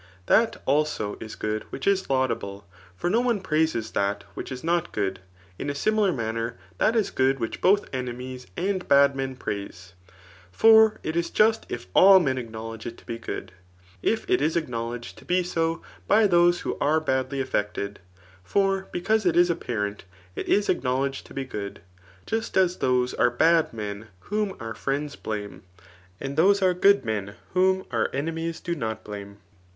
[0.25, 2.65] That, also, is good which is laudable;
[2.97, 5.19] for no one praises that which is no^ good*
[5.59, 9.35] In a similar manner that is good which both enemies and bad men.
[9.35, 9.93] praise.
[10.51, 13.51] For it is just as if all men acknowledged it to be good,
[14.01, 17.99] if it is acknowledged to be ^o by those that are badly affected.
[18.43, 20.05] For because it i^ apparent,
[20.35, 21.79] it is acknowledged to be good}
[22.25, 25.61] just as those •are bad men whom our friends blame;
[26.19, 29.37] and those are good men whom our enemies do not blame.